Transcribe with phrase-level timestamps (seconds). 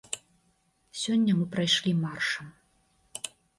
[1.01, 2.51] Сёння мы прайшлі маршам.